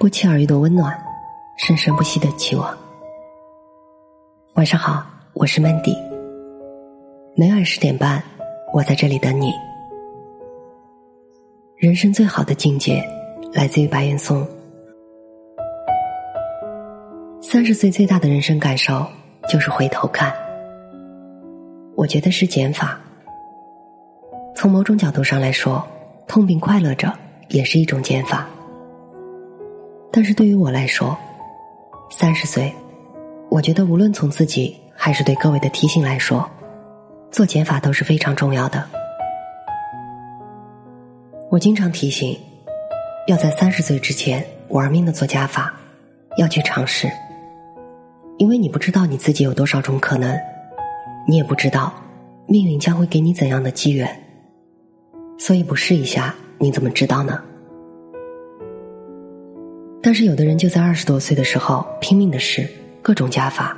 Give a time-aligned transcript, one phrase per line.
[0.00, 0.98] 不期而遇的温暖，
[1.58, 2.74] 生生不息的期望。
[4.54, 5.04] 晚上好，
[5.34, 5.94] 我是 Mandy。
[7.36, 8.22] 每晚十点半，
[8.72, 9.52] 我在这里等你。
[11.76, 13.06] 人生最好的境界，
[13.52, 14.42] 来自于白岩松。
[17.42, 19.06] 三十岁最大的人生感受，
[19.50, 20.34] 就是回头看。
[21.94, 22.98] 我觉得是减法。
[24.56, 25.86] 从某种角度上来说，
[26.26, 27.12] 痛并快乐着，
[27.48, 28.48] 也是一种减法。
[30.12, 31.16] 但是对于我来说，
[32.10, 32.74] 三十岁，
[33.48, 36.48] 我觉得无论从自己还是对各位的提醒来说，
[37.30, 38.84] 做减法都是非常重要的。
[41.48, 42.36] 我经常提醒，
[43.28, 45.72] 要在三十岁之前玩命的做加法，
[46.36, 47.08] 要去尝试，
[48.38, 50.36] 因为你不知道你自己有多少种可能，
[51.26, 51.92] 你也不知道
[52.46, 54.08] 命运将会给你怎样的机缘，
[55.38, 57.40] 所以不试一下，你怎么知道呢？
[60.02, 62.66] 但是有的人就在二十多岁的时候拼命的试
[63.02, 63.76] 各种加法，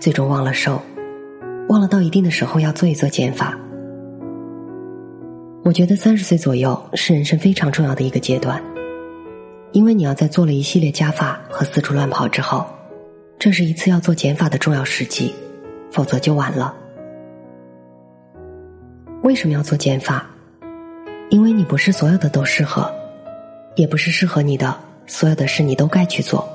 [0.00, 0.82] 最终忘了瘦，
[1.68, 3.56] 忘了到一定的时候要做一做减法。
[5.64, 8.60] 我觉得三十岁左右是人生非常重要的一个阶段，
[9.70, 12.66] 因为你要在做了一系列加法和四处乱跑之后，
[13.38, 15.32] 这是一次要做减法的重要时机，
[15.92, 16.74] 否则就晚了。
[19.22, 20.26] 为什么要做减法？
[21.30, 22.90] 因为你不是所有的都适合，
[23.76, 24.87] 也不是适合你的。
[25.08, 26.46] 所有的事你都该去做。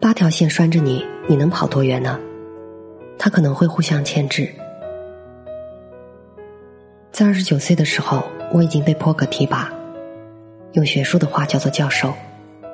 [0.00, 2.18] 八条线拴着你，你能跑多远呢？
[3.16, 4.50] 他可能会互相牵制。
[7.12, 9.72] 在二十九岁的时候，我已经被破格提拔，
[10.72, 12.12] 用学术的话叫做教授，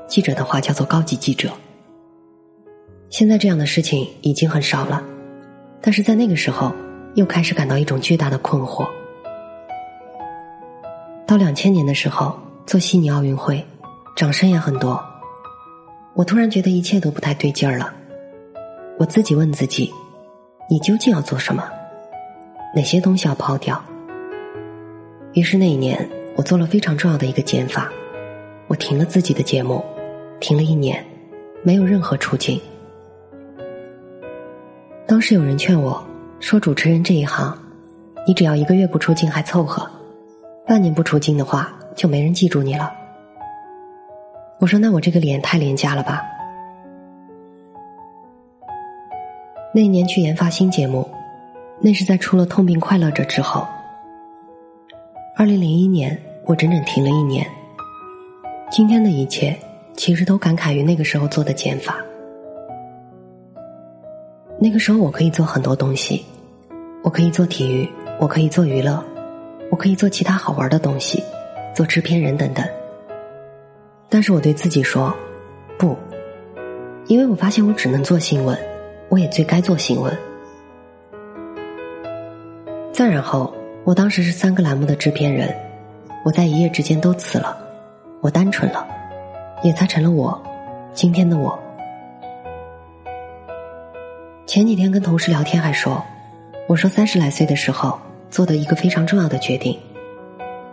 [0.08, 1.50] 记者的话叫做高级记者。
[3.10, 5.02] 现在这样的事情已经很少了，
[5.82, 6.72] 但是在那个时候，
[7.14, 8.88] 又开始感到一种巨大的困惑。
[11.26, 13.62] 到两千年的时候，做悉尼奥运会。
[14.16, 14.98] 掌声也很多，
[16.14, 17.92] 我突然觉得一切都不太对劲儿了。
[18.96, 19.92] 我自己问自己：
[20.70, 21.62] 你究竟要做什么？
[22.74, 23.78] 哪些东西要抛掉？
[25.34, 27.92] 于是那一年，我做了非常重要的一个减法，
[28.68, 29.84] 我停了自己的节目，
[30.40, 31.04] 停了一年，
[31.62, 32.58] 没有任何出镜。
[35.06, 36.02] 当时有人劝我
[36.40, 37.54] 说：“主持人这一行，
[38.26, 39.86] 你只要一个月不出镜还凑合，
[40.66, 42.90] 半年不出镜的话，就没人记住你了。”
[44.58, 46.22] 我说：“那我这个脸太廉价了吧？”
[49.74, 51.06] 那一年去研发新节目，
[51.80, 53.66] 那是在出了《痛并快乐着》之后。
[55.36, 57.46] 二零零一年，我整整停了一年。
[58.70, 59.54] 今天的一切，
[59.94, 61.96] 其实都感慨于那个时候做的减法。
[64.58, 66.24] 那个时候，我可以做很多东西，
[67.02, 67.86] 我可以做体育，
[68.18, 69.04] 我可以做娱乐，
[69.70, 71.22] 我可以做其他好玩的东西，
[71.74, 72.66] 做制片人等等。
[74.08, 75.14] 但是我对自己说，
[75.76, 75.96] 不，
[77.06, 78.56] 因为我发现我只能做新闻，
[79.08, 80.16] 我也最该做新闻。
[82.92, 83.52] 再然后，
[83.84, 85.54] 我当时是三个栏目的制片人，
[86.24, 87.58] 我在一夜之间都辞了，
[88.20, 88.86] 我单纯了，
[89.62, 90.40] 也才成了我，
[90.94, 91.58] 今天的我。
[94.46, 96.02] 前几天跟同事聊天还说，
[96.68, 97.98] 我说三十来岁的时候
[98.30, 99.78] 做的一个非常重要的决定，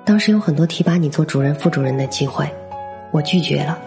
[0.06, 2.48] 当时有很多提拔你做主任、副主任的机会。
[3.13, 3.78] 我拒绝了，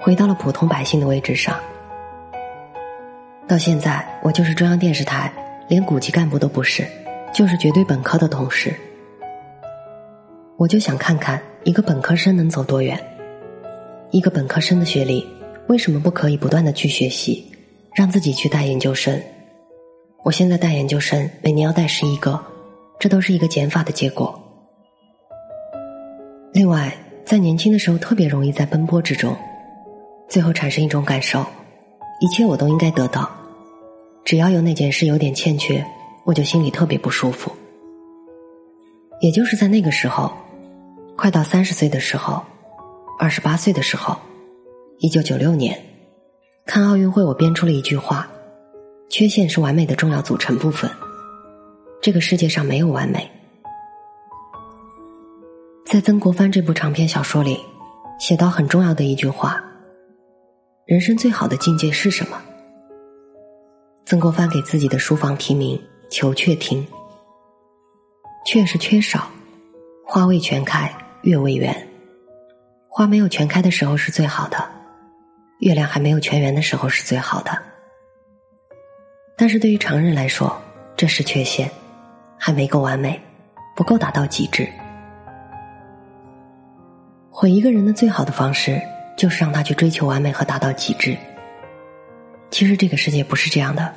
[0.00, 1.58] 回到了普通百姓的位置上。
[3.48, 5.32] 到现在，我就是中央电视台
[5.68, 6.86] 连股级干部都不是，
[7.34, 8.72] 就是绝对本科的同事。
[10.56, 12.96] 我就想看看一个本科生能走多远，
[14.12, 15.26] 一个本科生的学历
[15.66, 17.52] 为什么不可以不断的去学习，
[17.96, 19.20] 让自己去带研究生？
[20.22, 22.40] 我现在带研究生，每年要带十一个，
[23.00, 24.40] 这都是一个减法的结果。
[26.52, 26.96] 另外。
[27.26, 29.36] 在年轻的时候，特别容易在奔波之中，
[30.28, 31.44] 最后产生一种感受：
[32.20, 33.28] 一切我都应该得到，
[34.24, 35.84] 只要有那件事有点欠缺，
[36.24, 37.50] 我就心里特别不舒服。
[39.20, 40.32] 也就是在那个时候，
[41.16, 42.40] 快到三十岁的时候，
[43.18, 44.16] 二十八岁的时候，
[44.98, 45.76] 一九九六年，
[46.64, 48.30] 看奥运会，我编出了一句话：
[49.08, 50.88] 缺陷是完美的重要组成部分。
[52.00, 53.28] 这个世界上没有完美。
[55.96, 57.58] 在曾国藩这部长篇小说里，
[58.20, 59.64] 写到很重要的一句话
[60.84, 62.38] ：“人生最好的境界是什么？”
[64.04, 65.82] 曾国藩给自己的书房题名
[66.12, 66.86] “求阙亭”，
[68.44, 69.30] 却是缺少，
[70.04, 71.88] 花未全开，月未圆。
[72.90, 74.62] 花没有全开的时候是最好的，
[75.60, 77.58] 月亮还没有全圆的时候是最好的。
[79.34, 80.60] 但是对于常人来说，
[80.94, 81.70] 这是缺陷，
[82.36, 83.18] 还没够完美，
[83.74, 84.68] 不够达到极致。
[87.38, 88.80] 毁一个人的最好的方式，
[89.14, 91.14] 就是让他去追求完美和达到极致。
[92.50, 93.92] 其实这个世界不是这样的，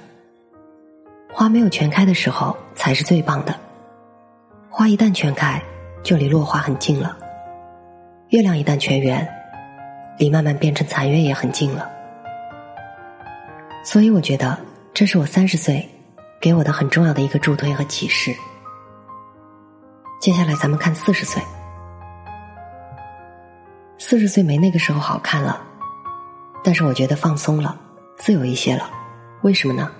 [1.31, 3.55] 花没有全开的时候才是最棒的，
[4.69, 5.63] 花一旦全开，
[6.03, 7.15] 就离落花很近了；
[8.27, 9.25] 月亮一旦全圆，
[10.17, 11.89] 离慢慢变成残月也很近了。
[13.85, 14.59] 所以我觉得，
[14.93, 15.87] 这是我三十岁
[16.41, 18.35] 给我的很重要的一个助推和启示。
[20.19, 21.41] 接下来咱们看四十岁。
[24.09, 25.61] 四十岁没那个时候好看了，
[26.63, 27.79] 但是我觉得放松了，
[28.17, 28.89] 自由一些了。
[29.43, 29.91] 为什么呢？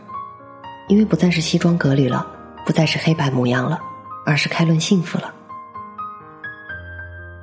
[0.87, 2.25] 因为不再是西装革履了，
[2.65, 3.79] 不再是黑白模样了，
[4.25, 5.31] 而是开论幸福了。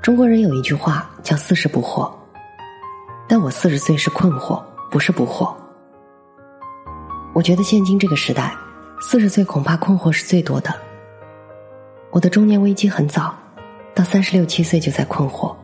[0.03, 2.13] 中国人有一句话叫“四十不惑”，
[3.29, 4.61] 但我四十岁是困惑，
[4.91, 5.55] 不是不惑。
[7.33, 8.53] 我觉得现今这个时代，
[9.01, 10.75] 四十岁恐怕困惑是最多的。
[12.11, 13.33] 我的中年危机很早，
[13.95, 15.55] 到三十六七岁就在困惑。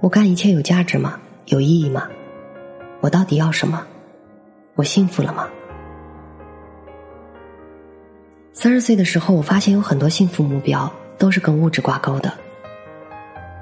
[0.00, 1.20] 我干一切有价值吗？
[1.46, 2.08] 有意义吗？
[3.00, 3.86] 我到底要什么？
[4.74, 5.46] 我幸福了吗？
[8.54, 12.32] 三十岁的时候，我发现有很多幸福目标都是跟物质挂钩的。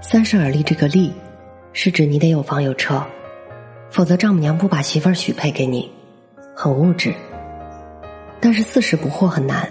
[0.00, 1.12] 三十而立这个“立”，
[1.75, 3.02] 是指你得有房有车，
[3.91, 5.91] 否则丈母娘不把媳妇儿许配给你，
[6.55, 7.12] 很物质。
[8.41, 9.69] 但是四十不惑很难。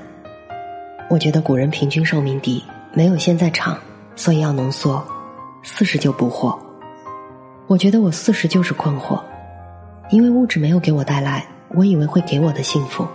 [1.09, 2.61] 我觉得古人平均寿命低，
[2.91, 3.77] 没有现在长，
[4.17, 5.01] 所以要浓缩。
[5.63, 6.57] 四十就不惑，
[7.67, 9.21] 我觉得我四十就是困惑，
[10.09, 13.05] 因为物质没有给我带来我以为会给我的幸福。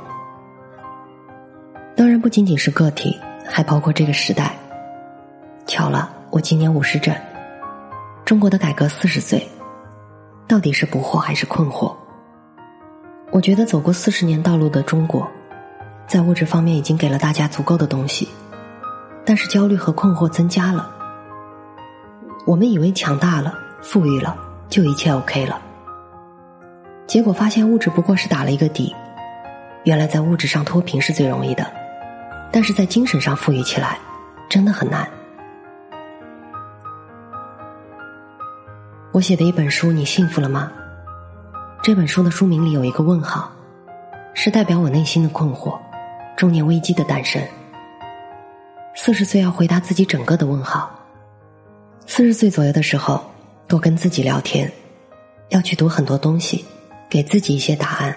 [1.96, 4.54] 当然不仅仅是个体，还包括这个时代。
[5.66, 7.14] 巧了，我今年五十整，
[8.24, 9.46] 中国的改革四十岁，
[10.46, 11.94] 到底是不惑还是困惑？
[13.30, 15.26] 我觉得走过四十年道路的中国，
[16.06, 18.28] 在物质方面已经给了大家足够的东西，
[19.24, 20.90] 但是焦虑和困惑增加了。
[22.44, 24.36] 我们以为强大了、富裕了，
[24.68, 25.60] 就一切 OK 了。
[27.06, 28.94] 结果发现物质不过是打了一个底。
[29.84, 31.68] 原来在物质上脱贫是最容易的，
[32.52, 33.98] 但是在精神上富裕起来，
[34.48, 35.08] 真的很难。
[39.12, 40.70] 我写的一本书，你幸福了吗？
[41.82, 43.50] 这本书的书名里有一个问号，
[44.34, 45.76] 是代表我内心的困惑，
[46.36, 47.42] 中年危机的诞生。
[48.94, 50.90] 四十岁要回答自己整个的问号。
[52.06, 53.24] 四十岁左右的时候，
[53.66, 54.70] 多跟自己聊天，
[55.48, 56.64] 要去读很多东西，
[57.08, 58.14] 给自己一些答案。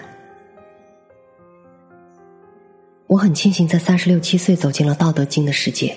[3.06, 5.96] 我很庆幸在三十六七岁走进了《道德经》的世界。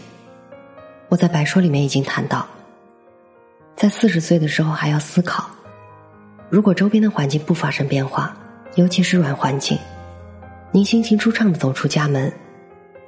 [1.10, 2.48] 我在白说里面已经谈到，
[3.76, 5.50] 在四十岁的时候还要思考，
[6.50, 8.38] 如果周边的环境不发生变化，
[8.76, 9.78] 尤其是软环境，
[10.72, 12.32] 您心情舒畅的走出家门，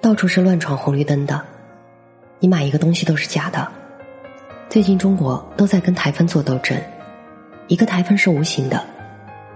[0.01, 1.41] 到处是乱闯红绿灯的，
[2.39, 3.71] 你买一个东西都是假的。
[4.71, 6.81] 最近中国都在跟台风做斗争，
[7.67, 8.81] 一个台风是无形的，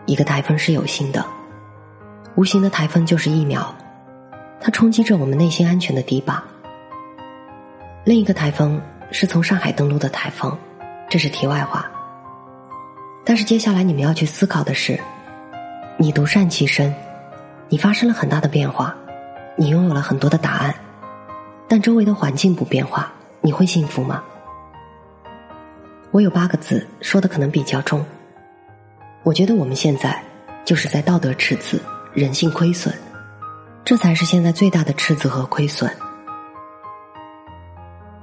[0.05, 1.25] 一个台风是有形的。
[2.35, 3.73] 无形的台风就是疫苗，
[4.59, 6.43] 它冲击着我们内心安全的堤坝。
[8.03, 10.53] 另一个台风是从上海登陆的台风，
[11.09, 11.89] 这是题外话。
[13.23, 14.99] 但是接下来你们要去思考的是，
[15.95, 16.93] 你独善其身，
[17.69, 18.93] 你发生了很大的变化，
[19.55, 20.75] 你拥有了很多的答案，
[21.69, 24.21] 但周围的环境不变化，你会幸福吗？
[26.15, 28.01] 我有八个字说的可能比较重，
[29.23, 30.17] 我觉得我们现在
[30.63, 31.77] 就是在道德赤字、
[32.13, 32.95] 人性亏损，
[33.83, 35.91] 这才是现在最大的赤字和亏损。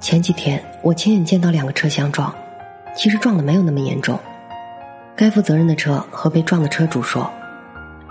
[0.00, 2.34] 前几天我亲眼见到两个车相撞，
[2.96, 4.18] 其实撞的没有那么严重，
[5.14, 7.30] 该负责任的车和被撞的车主说：“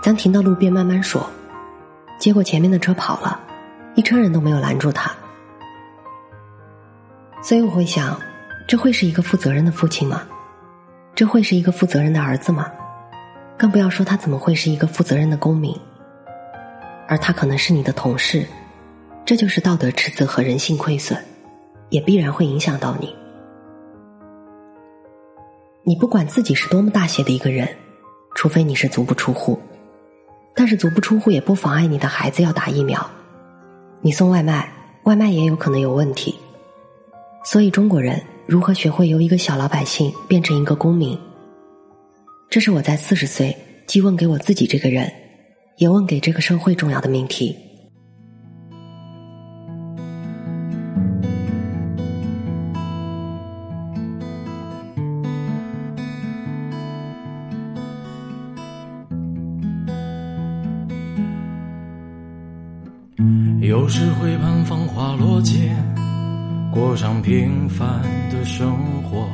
[0.00, 1.28] 咱停到路边慢慢说。”
[2.20, 3.40] 结果前面的车跑了，
[3.96, 5.10] 一车人都没有拦住他，
[7.42, 8.16] 所以我会想。
[8.72, 10.22] 这会是一个负责任的父亲吗？
[11.14, 12.72] 这会是一个负责任的儿子吗？
[13.58, 15.78] 更不要说他怎么会是一个负责任的公民？
[17.06, 18.46] 而他可能是你的同事，
[19.26, 21.22] 这就是道德赤字和人性亏损，
[21.90, 23.14] 也必然会影响到你。
[25.82, 27.68] 你不管自己是多么大写的一个人，
[28.34, 29.60] 除非你是足不出户，
[30.54, 33.10] 但是足不出户也不妨碍你的孩子要打疫苗。
[34.00, 36.38] 你送外卖，外卖也有可能有问题，
[37.44, 38.18] 所以中国人。
[38.46, 41.16] 如何学会由一个小老百姓变成一个公民？
[42.50, 43.56] 这是我在四十岁
[43.86, 45.10] 既问给我自己这个人，
[45.78, 47.56] 也问给这个社会重要的命题。
[66.72, 68.00] 过上平凡
[68.30, 69.28] 的生活，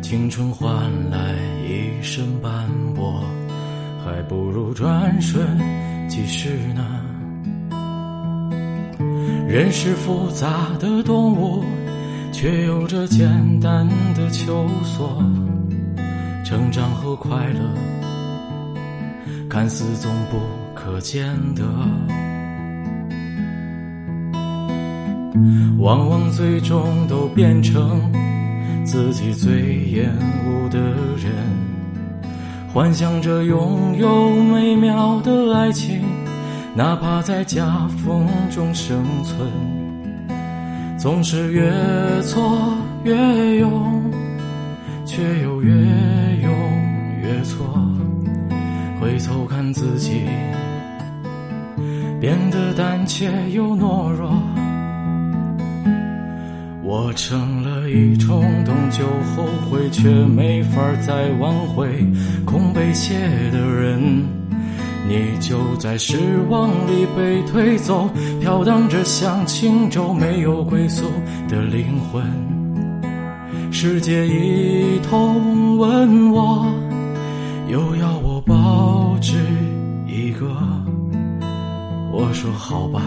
[0.00, 1.34] 青春换来
[1.68, 3.22] 一身斑驳，
[4.02, 5.46] 还不如转瞬
[6.08, 6.82] 即逝呢。
[9.46, 11.62] 人是复杂的动物，
[12.32, 13.28] 却有着简
[13.60, 15.22] 单的求索。
[16.42, 17.60] 成长和快乐，
[19.46, 20.38] 看似总不
[20.74, 21.62] 可见得，
[25.78, 28.00] 往往最终都变成
[28.84, 30.10] 自己最厌
[30.44, 30.78] 恶的
[31.16, 31.32] 人。
[32.72, 36.00] 幻想着拥有美妙的爱情。
[36.74, 39.46] 哪怕在夹缝中生存，
[40.96, 41.70] 总是越
[42.22, 42.74] 挫
[43.04, 44.02] 越勇，
[45.04, 46.50] 却又越勇
[47.22, 47.66] 越挫。
[48.98, 50.22] 回头看自己，
[52.18, 54.32] 变得胆怯又懦弱。
[56.92, 61.88] 我成了一冲动就后悔，却没法再挽回，
[62.44, 63.14] 空被写
[63.50, 63.98] 的人。
[65.08, 66.18] 你就在失
[66.50, 68.10] 望里被推走，
[68.42, 71.06] 飘荡着像轻舟，没有归宿
[71.48, 72.22] 的灵魂。
[73.72, 76.66] 世界一通问我，
[77.70, 79.38] 又要我报纸
[80.06, 80.46] 一个。
[82.12, 83.00] 我说好吧，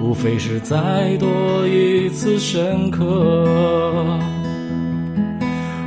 [0.00, 1.28] 无非是再多
[1.66, 3.04] 一次深刻。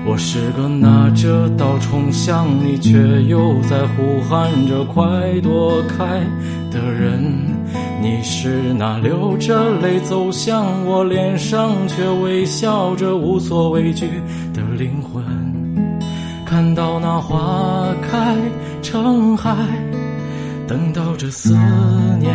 [0.05, 5.05] 我是个拿着刀冲向你，却又在呼喊着快
[5.41, 6.21] 躲开
[6.71, 7.23] 的人。
[8.01, 14.07] 你是那流着泪走向我，脸上却微笑着无所畏惧
[14.53, 15.23] 的灵魂。
[16.45, 18.35] 看到那花开
[18.81, 19.53] 成海，
[20.65, 21.53] 等到这思
[22.19, 22.33] 念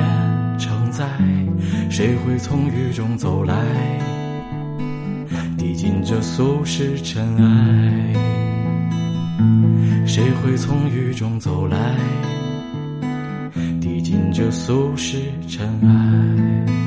[0.59, 1.07] 常在，
[1.91, 3.55] 谁会从雨中走来？
[5.77, 8.15] 尽这俗世尘埃，
[10.07, 11.95] 谁会从雨中走来？
[13.83, 16.84] 递进这俗世尘埃。